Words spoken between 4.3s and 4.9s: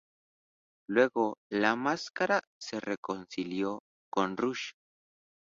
Rush.